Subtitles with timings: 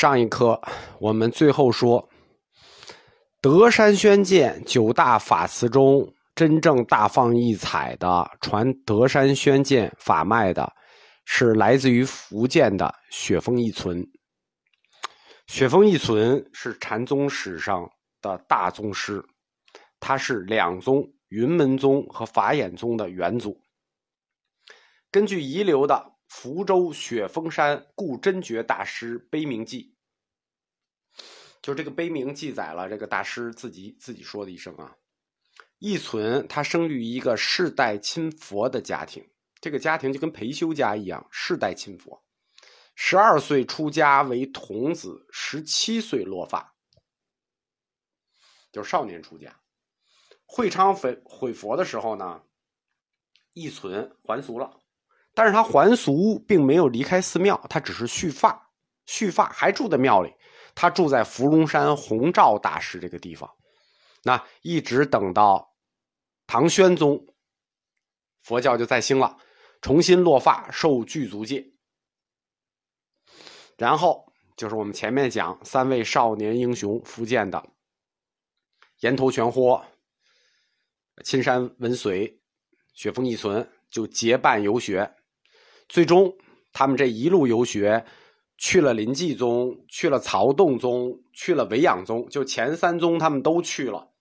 [0.00, 0.58] 上一课
[0.98, 2.08] 我们最后说，
[3.38, 10.72] 德山宣鉴九大法词中，真正大放异彩的传德山宣鉴法脉的，
[11.26, 14.02] 是来自于福建的雪峰一存。
[15.46, 17.86] 雪峰一存是禅宗史上
[18.22, 19.22] 的大宗师，
[20.00, 23.60] 他是两宗云门宗和法眼宗的元祖。
[25.10, 26.19] 根据遗留的。
[26.30, 29.96] 福州雪峰山顾真觉大师碑铭记，
[31.60, 34.96] 就这个碑铭记载了这个大师自己自己说的一生啊。
[35.80, 39.28] 一存他生于一个世代亲佛的家庭，
[39.60, 42.24] 这个家庭就跟裴修家一样，世代亲佛。
[42.94, 46.76] 十二岁出家为童子，十七岁落发，
[48.70, 49.60] 就少年出家。
[50.46, 52.44] 会昌毁毁佛的时候呢，
[53.52, 54.78] 一存还俗了。
[55.34, 58.70] 但是他还俗，并没有离开寺庙，他只是蓄发，
[59.06, 60.32] 蓄发还住在庙里。
[60.74, 63.50] 他住在芙蓉山弘照大师这个地方，
[64.22, 65.74] 那一直等到
[66.46, 67.26] 唐宣宗，
[68.42, 69.36] 佛教就再兴了，
[69.82, 71.72] 重新落发受具足戒。
[73.76, 77.62] 然后就是我们前面讲三位少年英雄，福建的
[79.00, 79.84] 岩头全豁、
[81.24, 82.40] 青山文随、
[82.94, 85.12] 雪峰一存，就结伴游学。
[85.90, 86.32] 最终，
[86.72, 88.06] 他们这一路游学，
[88.56, 94.12] 去了临济宗，去了曹洞宗，去了维养宗，就前三宗他们都去了。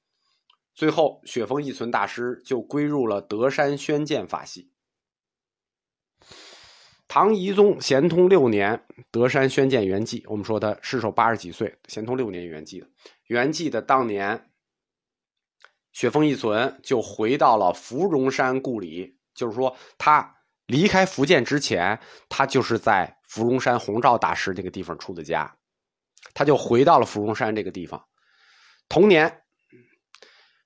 [0.73, 4.72] 最后，雪峰一存大师就归入了德山宣鉴法系。
[7.08, 10.23] 唐懿宗咸通六年，德山宣鉴圆寂。
[10.26, 12.88] 我们说他世寿八十几岁，咸通六年圆寂的。
[13.28, 14.50] 圆寂的当年，
[15.92, 20.38] 雪峰一存就回到了芙蓉山故里，就是说他。
[20.70, 25.58] 离开福建之前，他就是在芙蓉山弘照大师这个地方出的家，
[26.36, 28.06] 他就回到了芙蓉山这个地方。
[28.88, 29.42] 同年，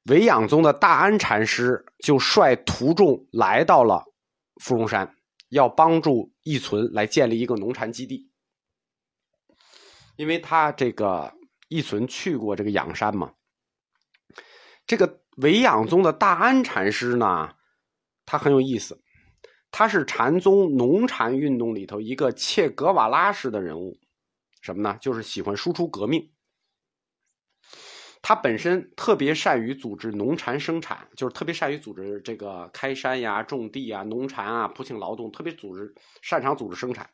[0.09, 4.03] 维养宗的大安禅师就率徒众来到了
[4.61, 5.15] 芙蓉山，
[5.47, 8.29] 要帮助义存来建立一个农禅基地。
[10.17, 11.33] 因为他这个
[11.69, 13.33] 义存去过这个仰山嘛，
[14.85, 17.55] 这个维养宗的大安禅师呢，
[18.25, 19.01] 他很有意思。
[19.75, 23.99] 他是禅宗农禅运动里头一个切格瓦拉式的人物，
[24.61, 24.95] 什么呢？
[25.01, 26.31] 就是喜欢输出革命。
[28.21, 35.91] 他本身特别善于组织农禅生产，就是特别善于组织这个开山呀、种地啊、农禅啊、普请劳动，特别组织
[36.21, 37.09] 擅长组织生产。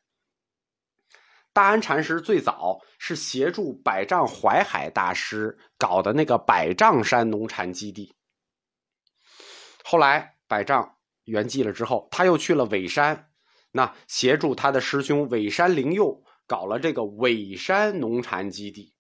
[1.53, 8.13] 大安禅师最早是协助百丈怀海大师搞的那个百丈山农禅基地，
[9.85, 10.98] 后来百丈。
[11.29, 13.29] 圆寂了之后，他又去了尾山，
[13.71, 18.93] 那协助他的师兄尾山灵佑搞了这个尾山农禅基地。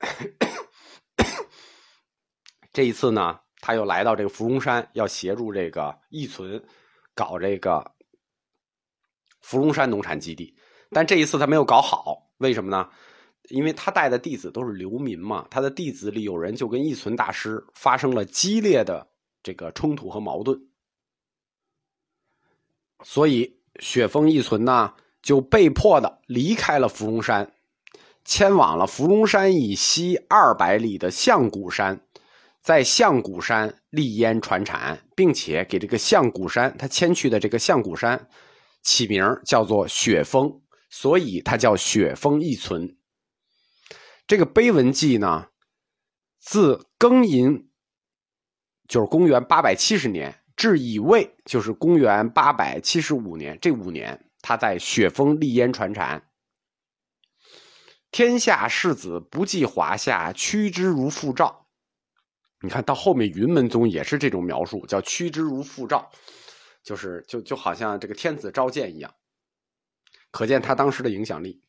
[2.72, 6.62] 这一次呢，他又来到这个芙蓉山，要协助这个义存
[7.14, 7.92] 搞这个
[9.40, 10.54] 芙蓉山农禅基地。
[10.90, 12.88] 但这一次他没有搞好，为什么呢？
[13.50, 19.10] 因为他带的弟子都是流民嘛，他的弟子里有人就跟义存大师发生了激烈的
[19.42, 20.67] 这个冲突和矛盾。
[23.04, 27.52] 所以，雪峰一存呢，就被迫的离开了芙蓉山，
[28.24, 32.00] 迁往了芙蓉山以西二百里的象谷山，
[32.60, 38.28] 在象谷山立烟传产，并且给这个象谷山他迁去的这个象谷山
[38.82, 40.60] 起名叫做雪峰，
[40.90, 42.96] 所以它叫雪峰一存。
[44.26, 45.46] 这个碑文记呢，
[46.40, 47.70] 自庚寅，
[48.88, 50.37] 就是公元八百七十年。
[50.58, 56.20] 至乙未，就是公元八百七十五年，这五年他在雪峰立烟传禅。
[58.10, 61.68] 天下士子不计华夏，趋之如复照。
[62.60, 66.10] 你看到后面云门宗也是这种描述，叫趋之如复照，
[66.82, 69.14] 就是就就好像这个天子召见一样，
[70.32, 71.62] 可见他当时的影响力。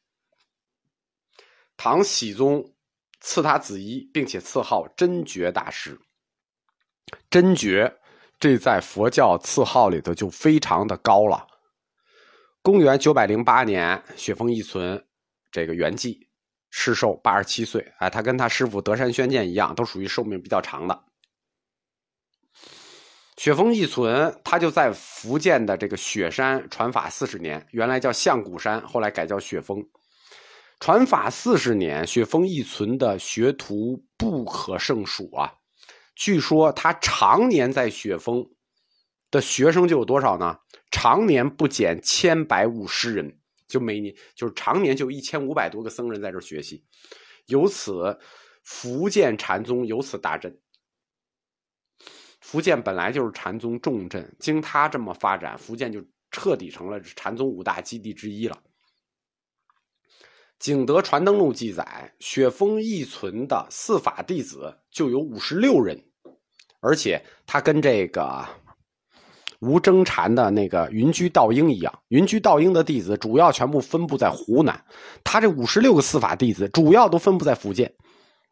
[1.78, 2.74] 唐僖宗
[3.20, 6.02] 赐他子衣，并且赐号真觉大师。
[7.30, 7.96] 真觉。
[8.40, 11.46] 这在佛教赐号里头就非常的高了。
[12.62, 15.06] 公元九百零八年，雪峰一存
[15.52, 16.18] 这个圆寂，
[16.70, 17.86] 世寿八十七岁。
[17.98, 21.04] 哎，他跟他师傅德山宣鉴一样，都属于寿命比较长的。
[23.38, 29.82] 雪峰一存，他就在福建的这个雪山传法四十年，原来叫象谷山，后来改叫雪峰。
[30.80, 35.54] 传法四十年，雪峰一存的学徒不可胜数啊。
[36.20, 38.46] 据说他常年在雪峰
[39.32, 40.60] 的学生就有多少呢？
[40.92, 43.40] 常年不减千百五十人，
[43.70, 46.84] 就每年就是常年就一千五百多个僧人在这学习，
[47.46, 48.20] 由此
[48.64, 50.54] 福建禅宗由此大振。
[52.42, 58.56] 福建本来就是禅宗重镇，经他这么发展，福建就彻底成了禅宗五大基地之一了。
[60.58, 66.09] 《景德传灯录》记载，雪峰义存的四法弟子就有五十六人，
[66.82, 68.46] 而且他跟这个
[69.60, 74.82] 吴征禅的那个云居道英一样，云居道英的弟子主要全部分布在湖南，
[75.24, 77.92] 他这五十六个四法弟子主要都分布在福建，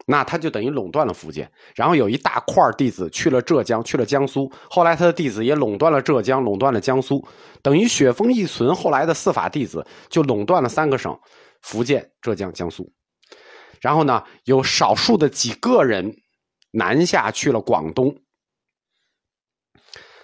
[0.06, 1.50] 那他就等于垄断了福建。
[1.76, 7.26] 然后有一大块弟子去了浙江，去了江苏，后来他的弟子也垄断了浙江，垄断了江苏，
[7.62, 11.18] 等于雪峰一存后来的四法弟子就垄断了三个省。
[11.64, 12.90] 福建、浙江、江苏，
[13.82, 16.16] 然后呢，有少数的几个人
[16.78, 18.16] 南下去了广东。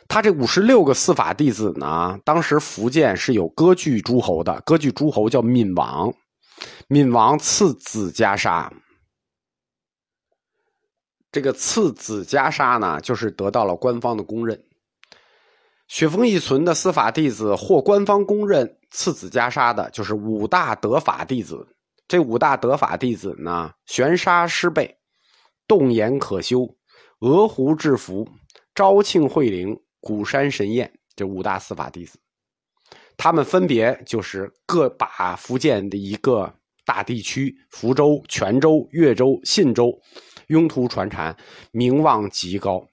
[0.07, 6.13] 他这五十六个司法弟子呢，当时福建是有割据诸侯的，割据诸侯叫闽王，
[6.87, 8.69] 闽王赐子袈裟。
[11.31, 14.61] 这个赐子袈裟呢，就是得到了官方的公认。
[15.87, 21.67] 雪峰一存的司法弟子获官方公认赐子袈裟的，就是五大德法弟子。
[22.07, 24.95] 这五大德法弟子呢，玄沙师备、
[25.67, 26.67] 洞岩可修、
[27.19, 28.27] 鹅湖智福、
[28.75, 32.19] 昭庆慧灵、鼓山神宴这五大司法弟子，
[33.15, 36.53] 他们分别就是各把福建的一个
[36.85, 39.97] 大地区——福州、泉州、越州、信州，
[40.47, 41.35] 拥图传禅，
[41.71, 42.85] 名望极高。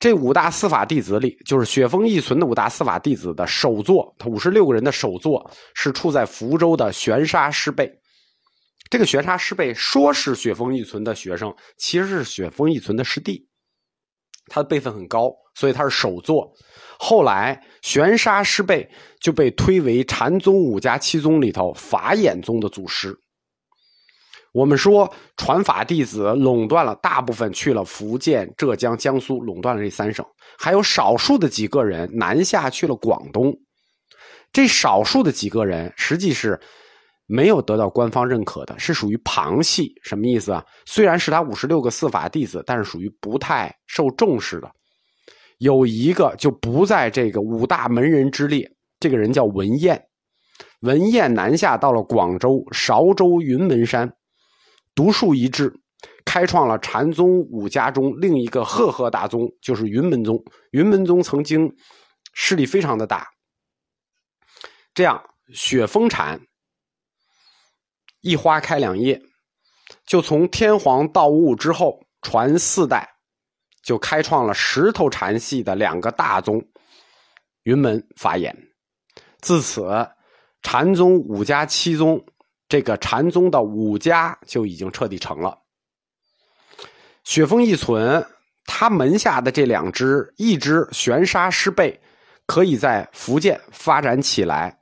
[0.00, 7.97] 这五大司法弟子里，就是雪峰义存的五大司法弟子的首座，他五十六个人的首座是处在福州的玄沙师备。
[8.90, 13.46] 这个玄沙师备说是雪峰义存的学生，其实是雪峰义存的师弟，
[14.46, 16.52] 他的辈分很高，所以他是首座。
[16.98, 18.90] 后来玄沙师备
[19.20, 23.16] 就被推为禅宗五家七宗里头法眼宗的祖师。
[24.52, 30.24] 我们说传法弟子垄断了大部分，去了福建、浙江、江苏，垄断了这三省。
[30.58, 33.54] 还有少数的几个人南下去了广东。
[34.50, 36.58] 这少数的几个人实际是
[37.28, 39.92] 没有得到官方认可的，是属于旁系。
[40.02, 40.64] 什么意思啊？
[40.86, 44.70] 虽然是他五十六个四法弟子，但是属于不太受重视的。
[45.58, 48.66] 有一个就不在这个五大门人之列，
[48.98, 50.02] 这个人叫文彦。
[50.80, 54.10] 文彦南下到了广州、韶州、云门山。
[54.94, 55.72] 独树一帜，
[56.24, 60.42] 开创了禅宗五家中另一个赫赫大宗，就是云门宗。
[60.70, 61.70] 云门宗曾经
[62.32, 63.26] 势力非常的大。
[64.94, 65.22] 这样，
[65.52, 66.40] 雪峰禅
[68.20, 69.20] 一花开两叶，
[70.06, 73.08] 就从天皇到悟之后传四代，
[73.82, 76.62] 就开创了石头禅系的两个大宗——
[77.64, 78.56] 云门、法眼。
[79.40, 79.86] 自此，
[80.62, 82.24] 禅宗五家七宗。
[82.68, 85.58] 这个禅宗的五家就已经彻底成了。
[87.24, 88.22] 雪峰一存，
[88.66, 91.98] 他门下的这两支，一支玄沙师备，
[92.44, 94.78] 可以在福建发展起来，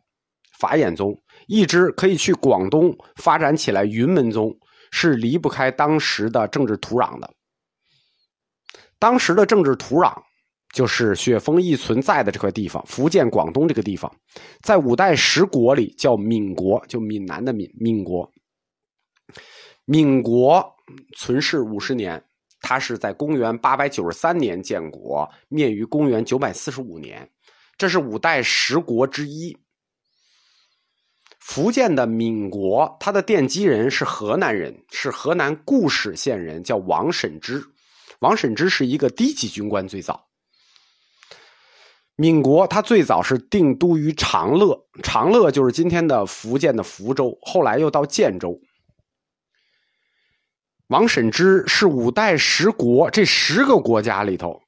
[0.58, 1.12] 法眼宗；
[1.46, 4.56] 一支可以去广东发展起来，云门宗，
[4.90, 7.32] 是离不开当时的政治土壤的。
[8.98, 10.14] 当时的政治土壤。
[10.74, 14.14] 就是雪峰一存在的这块地方，福建、广东这个地方，
[14.60, 18.30] 在五代十国里叫闽国，就闽南的闽闽国。
[19.86, 20.62] 闽国
[21.16, 22.22] 存世五十年，
[22.60, 27.26] 它是在公元八百九十三年建国，灭于公元九百四十五年，
[27.78, 29.56] 这是五代十国之一。
[31.46, 37.64] 福建的闽国，他的奠基人是河南人，是河南固始县人，叫王审知。
[38.18, 40.26] 王审知是一个低级军官，最早。
[42.16, 48.60] 闽国，它最早是定都于长乐，长乐就是今天的福建的福州，后来又到建州。
[50.88, 54.60] 王审知是五代十国这十个国家里头，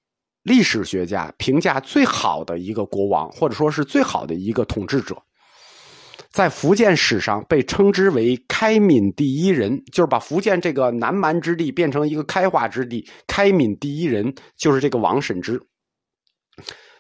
[0.45, 5.21] 历史学家评价最好的一个国王，或者说是最好的一个统治者，
[6.39, 15.61] 在福建史上被称之为开闽第一人，就是把福建这个南蛮之地变成一个开化之地，开闽第一人就是这个王审知。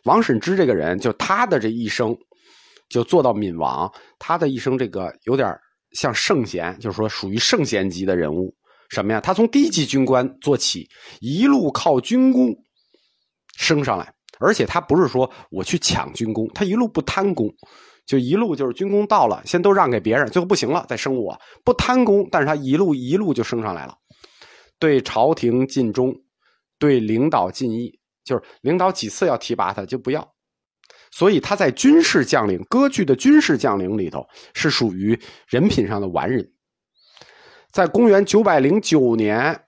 [0.02, 2.18] 王审知这个人，就他的这一生，
[2.88, 3.88] 就做到闽王。
[4.18, 5.57] 他的一生，这个有点
[5.92, 8.52] 像圣贤，就是说属于圣贤级的人物。
[8.88, 9.21] 什么呀？
[9.21, 10.88] 他从低级军官做起，
[11.21, 12.52] 一路靠军功
[13.57, 14.12] 升上来。
[14.40, 17.49] 而且他不是说我去抢军功，他一路不贪功，
[18.09, 21.38] 就一路就是军功到了，先都让给别人，最后不行了再升我。
[21.62, 23.95] 不贪功，但是他一路一路就升上来了。
[24.79, 26.17] 对朝廷尽忠，
[26.79, 28.00] 对领导尽义。
[28.25, 30.27] 就是领导几次要提拔他，就不要。
[31.11, 36.50] 所以他在军事将领割据的军事将领里头是属于人品上的完人。
[37.73, 39.59] 在公元九百零九年，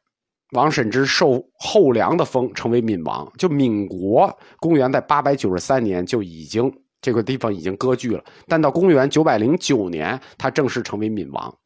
[0.52, 3.30] 王审知受后梁的封，成为闽王。
[3.38, 11.58] 就闽国，公元在八百九十三年就已经这个地方已经割据了，但到公元九百零九年，他正式成为闽王。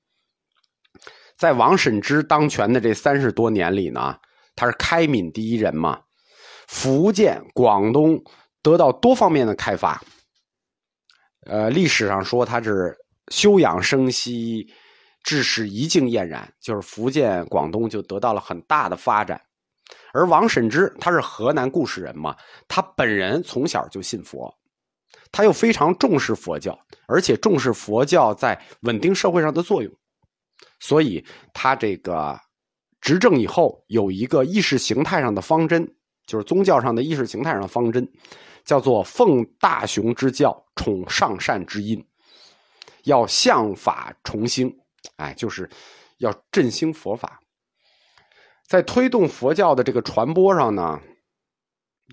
[1.36, 4.16] 在王审知当权的这三十多年里呢，
[4.54, 6.00] 他是开闽第一人嘛，
[6.68, 8.22] 福建、广东。
[8.62, 10.02] 得到多方面的开发，
[11.44, 12.96] 呃，历史上说他是
[13.28, 14.66] 休养生息，
[15.22, 19.38] 致使一境俨然，就是福建、广东就得到了很大的发展。
[20.14, 22.34] 而王审知他是河南固始人嘛，
[22.66, 24.50] 他本人从小就信佛，
[25.34, 29.92] 他又非常重视佛教，而且重视佛教在稳定社会上的作用，
[30.78, 32.38] 所以他这个
[33.00, 35.92] 执政以后有一个意识形态上的方针，
[36.24, 38.08] 就是宗教上的意识形态上的方针。
[38.64, 42.02] 叫做奉大雄之教，崇上善之音，
[43.02, 44.74] 要向法重兴，
[45.16, 45.68] 哎，就是
[46.16, 47.38] 要振兴佛法，
[48.66, 50.98] 在推动佛教的这个传播上呢，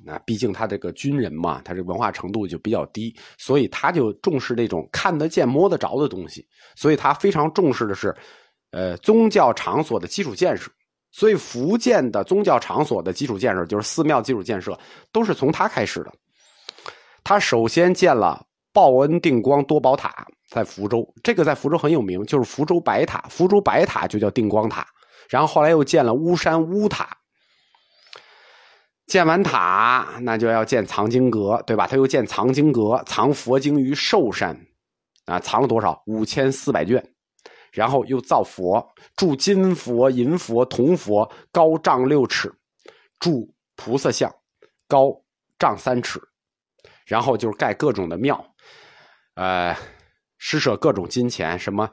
[0.06, 8.16] 那毕竟他这个军人嘛，他这文化程度就比较低，所以他就重视那种看得见、摸得着的东西，所以他非常重视的是，
[8.72, 10.72] 呃，宗教场所的基础建设，
[11.12, 14.80] 所以福建的宗教场所的基础建设，就是寺庙基础建设，
[15.12, 16.12] 都是从他开始的。
[17.24, 18.44] 他首先建了
[18.74, 23.24] 报恩定光多宝塔，在福州，这个在福州很有名，就是福州白塔。
[23.30, 24.88] 福州白塔就叫定光塔。
[25.30, 27.16] 然后后来又建了巫山巫塔。
[29.12, 31.86] 建完塔，那就要建藏经阁，对吧？
[31.86, 34.58] 他又建藏经阁，藏佛经于寿山，
[35.26, 36.02] 啊，藏了多少？
[36.06, 37.06] 五千四百卷。
[37.74, 38.82] 然后又造佛，
[39.18, 42.48] 铸金佛、银佛、铜佛，高丈六尺；
[43.20, 44.34] 铸菩萨像，
[44.88, 45.12] 高
[45.60, 46.18] 丈三尺。
[47.06, 48.42] 然后就是盖各种的庙，
[49.34, 49.76] 呃，
[50.38, 51.90] 施舍各种金钱，什么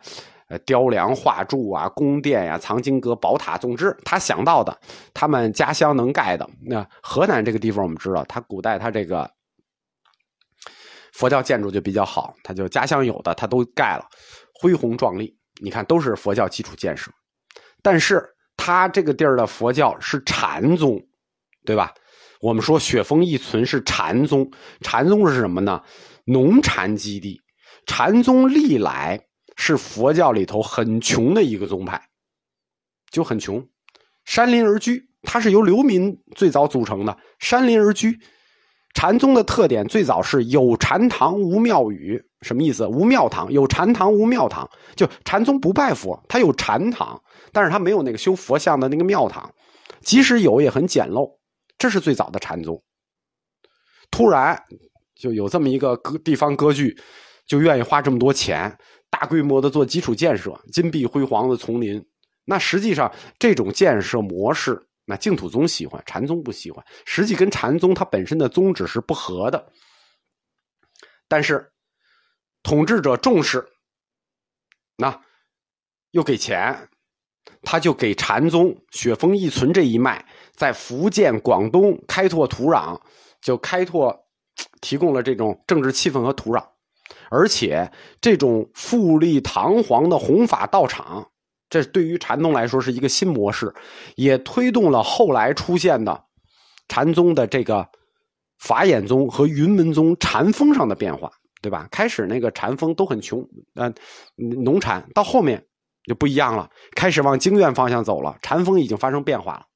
[0.49, 4.79] 呃雕梁画柱啊、宫殿呀、藏经阁、宝塔，总之他想到的，
[5.15, 6.49] 他们家乡能盖的。
[6.67, 9.31] 那河南这个地方，我们知道，他古代他这个
[11.13, 14.05] 佛教建筑就比较好，他就家乡有的他都盖了，
[14.61, 15.37] 恢宏壮丽。
[15.61, 17.11] 你看，都是佛教基础建设。
[17.83, 18.25] 但是
[18.57, 21.01] 他这个地儿的佛教是禅宗，
[21.65, 21.93] 对吧？
[22.41, 24.49] 我们说雪峰一存是禅宗，
[24.81, 25.83] 禅宗是什么呢？
[26.25, 27.41] 农禅基地。
[27.87, 29.19] 禅宗历来
[29.59, 32.01] 是佛教里头很穷的一个宗派，
[33.11, 33.69] 就很穷，
[34.25, 35.07] 山林而居。
[35.25, 38.19] 它是由流民最早组成的，山林而居。
[38.95, 42.87] 禅宗的特点最早是有禅堂无庙宇，什么意思？
[42.87, 44.69] 无庙堂，有禅堂无庙堂。
[44.95, 47.21] 就禅宗不拜佛，它有禅堂，
[47.53, 49.53] 但是它没有那个修佛像的那个庙堂，
[50.01, 51.29] 即使有也很简陋。
[51.77, 52.81] 这是最早的禅宗，
[54.11, 54.61] 突然
[55.17, 56.97] 就有这么一个割地方割据，
[57.47, 58.79] 就愿意花这么多钱，
[59.19, 62.01] 大规模的做基础建设，金碧辉煌的丛林。
[62.45, 66.85] 那实际上这种建设模式，那净土宗喜欢，禅宗不喜欢。
[67.05, 69.73] 实际跟禅宗它本身的宗旨是不合的。
[71.27, 71.69] 但是
[72.63, 73.69] 统治者重视，
[74.97, 75.21] 那
[76.13, 76.89] 又给钱。
[77.63, 83.01] 他就给禅宗雪峰一存这一脉，在福建、广东开拓土壤，
[83.41, 84.17] 就开拓
[84.81, 86.65] 提供了这种政治气氛和土壤，
[87.31, 91.29] 而且这种富丽堂皇的弘法道场，
[91.69, 93.75] 这对于禅宗来说是一个新模式，
[94.17, 96.25] 也推动了后来出现的
[96.89, 97.89] 禅宗的这个
[98.59, 101.89] 法眼宗和云门宗禅风上的变化，对吧？
[101.91, 103.95] 开始那个禅风都很穷，嗯，
[104.37, 105.65] 农禅到后面。
[106.05, 108.39] 就不一样了，开始往经院方向走了。
[108.41, 109.67] 禅风已经发生变化了。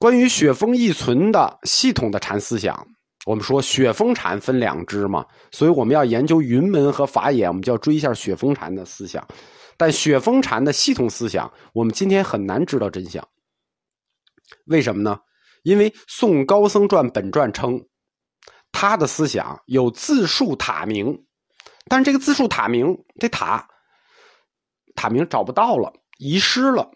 [0.00, 2.88] 关于雪峰一存的系统的禅思想，
[3.24, 9.26] 我们说雪峰禅分两支嘛，所以我们要研究云门和法眼，我们就要追一下雪峰禅的思想。
[9.76, 13.26] 但雪峰禅的系统思想，我们今天很难知道真相。
[14.66, 15.20] 为什么呢？
[15.62, 17.86] 因为《宋高僧传》本传称，
[18.72, 21.24] 他的思想有自述塔名，
[21.86, 23.68] 但是这个自述塔名，这塔。
[24.94, 26.90] 塔名找不到了，遗失了。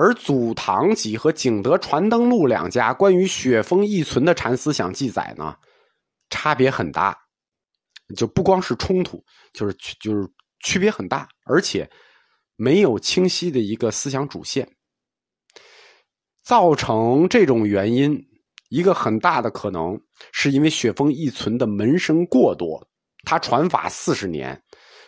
[0.00, 5.54] 而《祖堂集》和《景德传灯录》两家关于雪峰一存的禅思想记载呢，
[6.30, 7.14] 差别很大，
[8.16, 10.26] 就不光是冲突，就是就是
[10.64, 11.86] 区别很大，而且
[12.56, 14.66] 没有清晰的一个思想主线。
[16.44, 18.18] 造成这种原因，
[18.70, 20.00] 一个很大的可能
[20.32, 22.88] 是因为雪峰一存的门生过多，
[23.26, 24.58] 他传法四十年。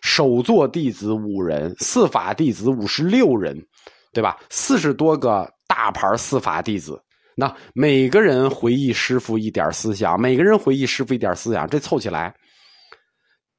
[0.03, 3.67] 首座弟子五人，四法弟子五十六人，
[4.13, 4.39] 对吧？
[4.51, 7.03] 四十多个大牌司法弟子，
[7.35, 12.35] 那每个人回忆师傅一点思想，每个人回忆师傅一点思想，这凑起来，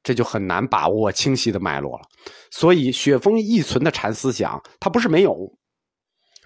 [0.02, 2.04] 这就很难把握清晰的脉络了。
[2.50, 5.36] 所以，雪峰一存的禅思想，它不是没有，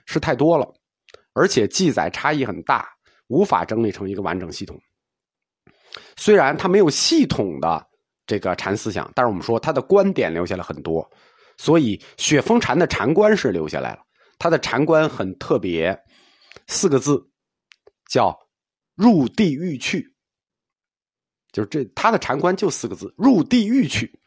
[0.07, 0.67] 是太多了，
[1.35, 2.89] 而且记载差异很大，
[3.27, 4.81] 无法整理成一个完整系统。
[6.17, 7.87] 虽然他没有系统的
[8.27, 11.09] 这个禅思想，但是我们说他的观点留下了很多，
[11.59, 14.01] 所以雪峰禅的禅观是留下来了。
[14.39, 15.99] 他的禅观很特别。
[16.67, 17.31] 四个字，
[18.11, 18.39] 叫
[18.95, 20.15] “入地狱去”，
[21.51, 24.21] 就是这他的禅观就四个字“入地狱去”。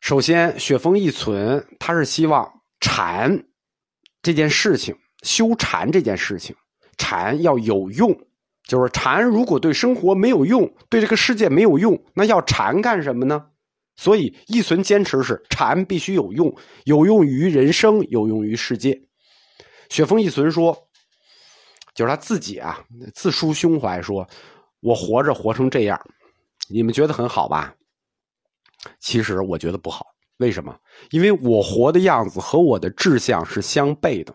[0.00, 3.44] 首先，雪峰一存，他是希望禅
[4.22, 6.56] 这件事情，修禅这件事情，
[6.96, 8.14] 禅要有用。
[8.66, 13.50] 就是禅如果对生活没有用，对这个世界没有用，那要禅干什么呢？
[13.96, 19.00] 所以一存坚持是禅必须有用，有用于人生，有用于世界。
[19.88, 20.88] 雪峰一存说
[21.94, 22.84] ：“就是他自己啊，
[23.14, 24.28] 自抒胸怀说，
[24.80, 26.00] 我活着活成这样，
[26.68, 27.74] 你们觉得很好吧？
[28.98, 30.06] 其实我觉得不好。
[30.38, 30.76] 为什么？
[31.10, 34.34] 因为我活的样子和我的志向是相悖的，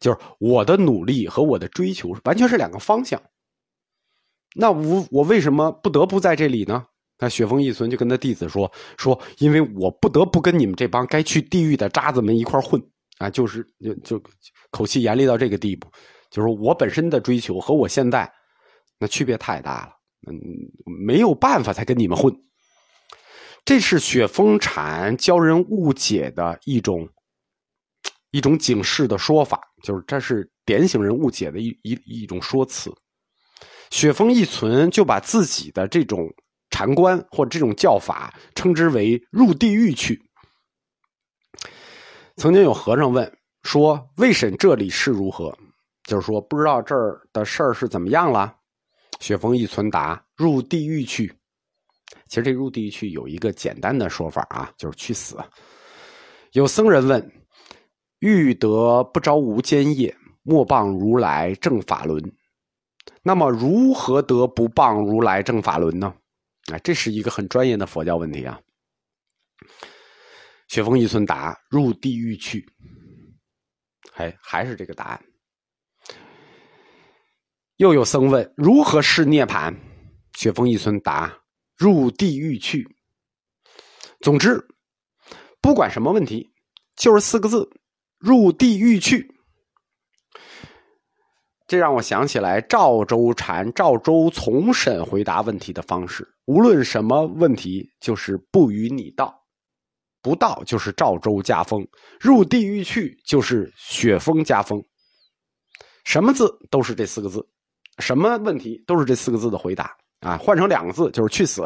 [0.00, 3.22] 就是我的努力和我的追求完全是两个方向。
[4.54, 6.86] 那我我为什么不得不在这里呢？
[7.18, 12.80] 那雪峰一存就跟他弟子说：说因为我不得不跟你们这帮该去地狱的渣子们一块混。”
[13.18, 14.22] 啊，就是就就
[14.70, 15.90] 口气严厉到这个地步，
[16.30, 18.32] 就是我本身的追求和我现在
[18.96, 19.92] 那区别太大了，
[20.28, 20.38] 嗯，
[21.04, 22.32] 没有办法才跟你们混。
[23.64, 27.08] 这是雪峰禅教人误解的一种
[28.30, 32.88] 一种警示的说法，就是这是点醒人误解的一一一种说辞。
[33.90, 36.24] 雪峰一存就把自己的这种
[36.78, 40.22] 禅观或这种教法称之为入地狱去。
[42.36, 43.28] 曾经有和尚问
[43.64, 45.52] 说：“未审这里是如何？”
[46.06, 48.54] 就是说不知道这儿的事儿是怎么样了。
[49.18, 51.26] 雪峰一存答：“入地狱去。”
[52.28, 55.36] 其实这入地狱去有一个简单的说法啊，就是去死。
[56.52, 57.32] 有僧人问
[58.20, 62.22] ：“欲得不着无间业，莫谤如来正法轮。”
[63.24, 66.14] 那么如何得不谤如来正法轮呢？
[66.72, 68.60] 啊，这是一个很专业的佛教问题啊。
[70.68, 72.70] 雪峰一村答：入地狱去。
[74.14, 75.24] 哎还是这个答案。
[77.76, 79.74] 又有僧问：如何是涅盘？
[80.34, 81.40] 雪峰一村答：
[81.76, 82.86] 入地狱去。
[84.20, 84.66] 总之，
[85.60, 86.52] 不管什么问题，
[86.96, 87.70] 就是四个字：
[88.18, 89.32] 入地狱去。
[91.66, 96.28] 这让我想起来赵州禅、赵州从审回答问题的方式。
[96.48, 99.38] 无论什么问题，就是不与你道。
[100.22, 101.86] 不道就是赵州家风，
[102.18, 104.82] 入地狱去就是雪峰家风。
[106.04, 107.46] 什么字都是这四个字，
[107.98, 110.38] 什么问题都是这四个字的回答啊！
[110.38, 111.62] 换成两个字就是去死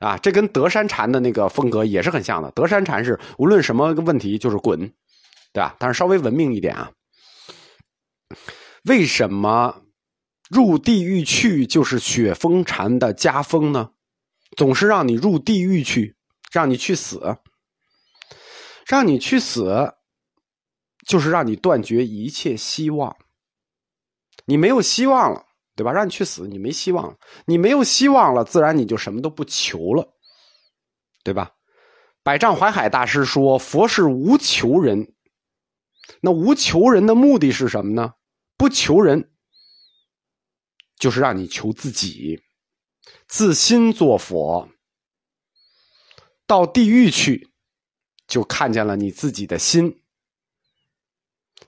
[0.00, 0.18] 啊！
[0.18, 2.50] 这跟德山禅的那个风格也是很像的。
[2.50, 4.78] 德山禅是无论什么问题就是滚，
[5.52, 5.76] 对吧？
[5.78, 6.90] 但是稍微文明一点啊。
[8.84, 9.74] 为什么
[10.50, 13.90] 入地狱去就是雪峰禅的家风呢？
[14.56, 16.16] 总是让你入地狱去。
[16.50, 17.36] 让你去死，
[18.86, 19.92] 让你去死，
[21.06, 23.14] 就是让你断绝一切希望。
[24.46, 25.44] 你没有希望了，
[25.76, 25.92] 对吧？
[25.92, 27.18] 让你去死，你没希望了。
[27.44, 30.14] 你没有希望了，自然你就什么都不求了，
[31.22, 31.52] 对吧？
[32.22, 35.12] 百丈怀海大师说：“佛是无求人。”
[36.22, 38.14] 那无求人的目的是什么呢？
[38.56, 39.30] 不求人，
[40.98, 42.42] 就是让你求自己，
[43.26, 44.68] 自心做佛。
[46.46, 47.50] 到地狱去，
[48.26, 50.02] 就看见了你自己的心。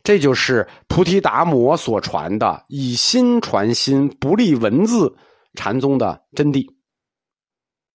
[0.02, 5.16] 这就是菩提达摩所传的“以心传心，不立文字”
[5.54, 6.79] 禅宗的真谛。